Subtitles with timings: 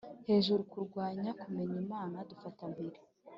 [0.27, 2.99] hejuru kurwanya kumenya Imana dufata mpiri